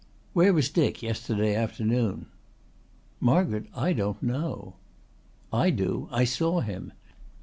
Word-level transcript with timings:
"Where 0.33 0.51
was 0.51 0.71
Dick 0.71 1.03
yesterday 1.03 1.53
afternoon?" 1.53 2.25
"Margaret, 3.19 3.67
I 3.75 3.93
don't 3.93 4.23
know." 4.23 4.77
"I 5.53 5.69
do. 5.69 6.09
I 6.11 6.23
saw 6.23 6.61
him. 6.61 6.91